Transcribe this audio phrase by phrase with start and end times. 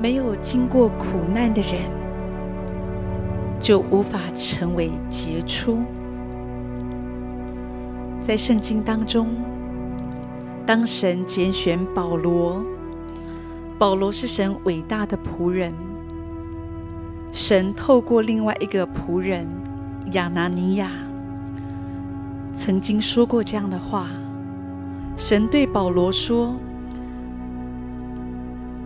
[0.00, 1.82] 没有经过苦难的人，
[3.60, 5.80] 就无法成为杰出。
[8.18, 9.28] 在圣经当中，
[10.64, 12.64] 当神拣选保罗，
[13.78, 15.70] 保罗是神伟大的仆人。
[17.30, 19.46] 神透过另外一个仆人
[20.12, 20.90] 亚拿尼亚，
[22.54, 24.06] 曾经说过这样的话：
[25.18, 26.56] 神对保罗说，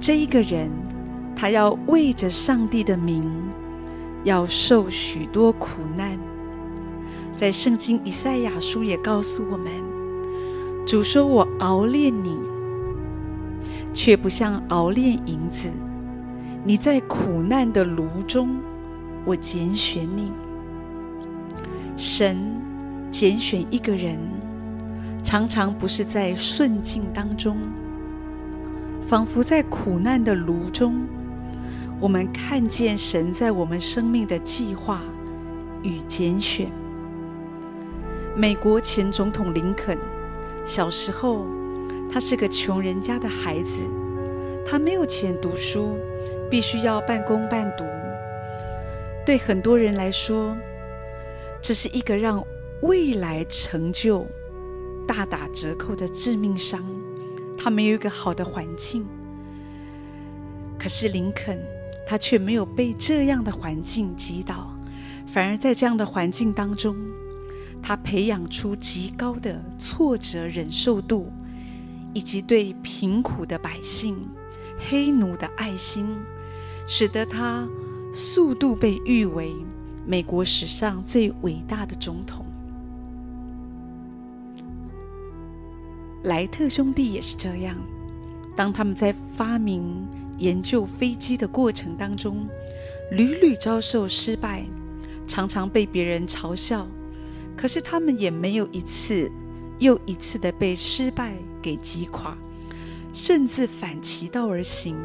[0.00, 0.68] 这一个人。
[1.36, 3.30] 他要为着上帝的名，
[4.22, 6.18] 要受许多苦难。
[7.36, 9.66] 在圣经以赛亚书也告诉我们，
[10.86, 12.38] 主说：“我熬炼你，
[13.92, 15.68] 却不像熬炼银子。
[16.62, 18.56] 你在苦难的炉中，
[19.24, 20.30] 我拣选你。”
[21.96, 22.38] 神
[23.10, 24.18] 拣选一个人，
[25.22, 27.56] 常常不是在顺境当中，
[29.06, 31.02] 仿佛在苦难的炉中。
[32.00, 35.00] 我们看见神在我们生命的计划
[35.82, 36.70] 与拣选。
[38.36, 39.96] 美国前总统林肯
[40.64, 41.46] 小时候，
[42.10, 43.82] 他是个穷人家的孩子，
[44.66, 45.96] 他没有钱读书，
[46.50, 47.84] 必须要半工半读。
[49.24, 50.54] 对很多人来说，
[51.62, 52.44] 这是一个让
[52.82, 54.26] 未来成就
[55.06, 56.84] 大打折扣的致命伤。
[57.56, 59.06] 他没有一个好的环境，
[60.78, 61.58] 可是林肯。
[62.06, 64.74] 他却没有被这样的环境击倒，
[65.26, 66.94] 反而在这样的环境当中，
[67.82, 71.32] 他培养出极高的挫折忍受度，
[72.12, 74.28] 以及对贫苦的百姓、
[74.78, 76.06] 黑奴的爱心，
[76.86, 77.66] 使得他
[78.12, 79.54] 速度被誉为
[80.06, 82.44] 美国史上最伟大的总统。
[86.24, 87.76] 莱特兄弟也是这样，
[88.54, 90.06] 当他们在发明。
[90.38, 92.46] 研究飞机的过程当中，
[93.10, 94.66] 屡屡遭受失败，
[95.26, 96.86] 常常被别人嘲笑。
[97.56, 99.30] 可是他们也没有一次
[99.78, 102.36] 又一次的被失败给击垮，
[103.12, 104.96] 甚至反其道而行，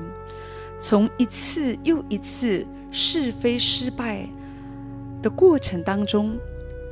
[0.80, 4.28] 从一次又一次试飞失败
[5.22, 6.38] 的过程当中，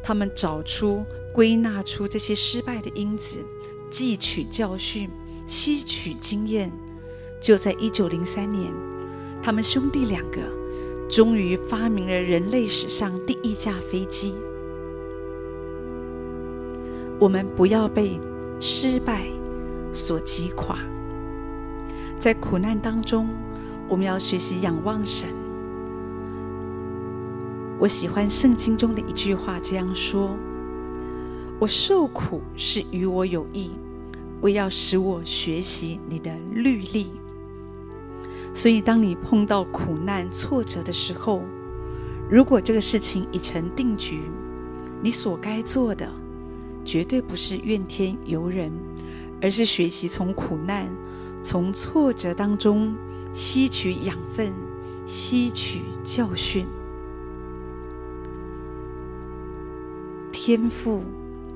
[0.04, 1.04] 他们找出、
[1.34, 3.44] 归纳出这些失败的因子，
[3.92, 5.10] 汲取教训，
[5.48, 6.72] 吸取经验。
[7.40, 8.74] 就在一九零三年，
[9.42, 10.40] 他们兄弟两个
[11.10, 14.34] 终于发明了人类史上第一架飞机。
[17.20, 18.20] 我们不要被
[18.60, 19.28] 失败
[19.92, 20.78] 所击垮，
[22.20, 23.28] 在苦难当中，
[23.88, 25.30] 我们要学习仰望神。
[27.80, 30.36] 我喜欢圣经中的一句话这样说
[31.60, 33.72] ：“我受苦是与我有益，
[34.42, 37.12] 为要使我学习你的律例。”
[38.58, 41.44] 所以，当你碰到苦难、挫折的时候，
[42.28, 44.22] 如果这个事情已成定局，
[45.00, 46.10] 你所该做的
[46.84, 48.72] 绝对不是怨天尤人，
[49.40, 50.88] 而是学习从苦难、
[51.40, 52.96] 从挫折当中
[53.32, 54.52] 吸取养分、
[55.06, 56.66] 吸取教训。
[60.32, 61.04] 天父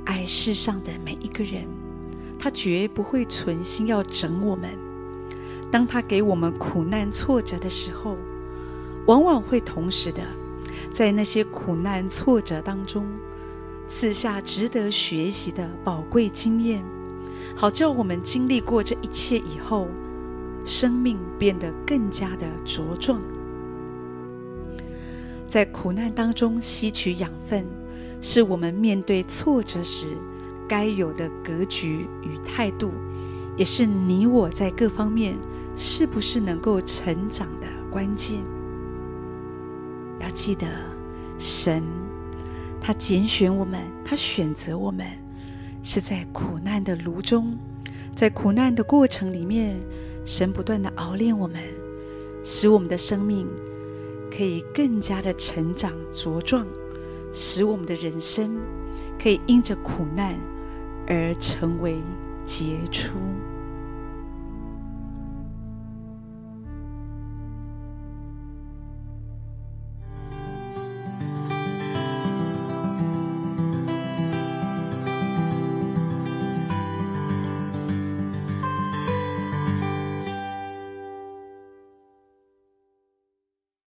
[0.06, 1.66] 爱世上的每一个人，
[2.38, 4.91] 他绝不会存心要整我们。
[5.72, 8.18] 当他给我们苦难挫折的时候，
[9.08, 10.22] 往往会同时的
[10.92, 13.08] 在那些苦难挫折当中
[13.88, 16.84] 赐下值得学习的宝贵经验，
[17.56, 19.88] 好叫我们经历过这一切以后，
[20.66, 23.22] 生命变得更加的茁壮。
[25.48, 27.66] 在苦难当中吸取养分，
[28.22, 30.08] 是我们面对挫折时
[30.68, 32.92] 该有的格局与态度，
[33.58, 35.38] 也是你我在各方面。
[35.84, 38.38] 是不是能够成长的关键？
[40.20, 40.68] 要记得，
[41.40, 41.82] 神
[42.80, 45.08] 他拣选我们，他选择我们，
[45.82, 47.58] 是在苦难的炉中，
[48.16, 49.76] 在苦难的过程里面，
[50.24, 51.60] 神不断的熬炼我们，
[52.44, 53.48] 使我们的生命
[54.30, 56.64] 可以更加的成长茁壮，
[57.34, 58.56] 使我们的人生
[59.20, 60.40] 可以因着苦难
[61.08, 62.04] 而成为
[62.46, 63.18] 杰出。